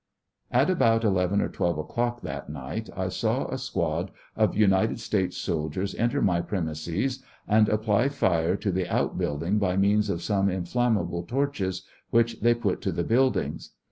[0.49, 5.37] At about 11 or 12 o'clock that night, I saw a squad of United States
[5.37, 10.49] soldiers enter my premises and apply fire to the out building by means of some
[10.49, 13.73] inflammable torches which they put to the buildings.